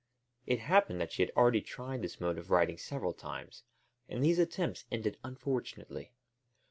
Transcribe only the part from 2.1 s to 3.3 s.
mode of riding several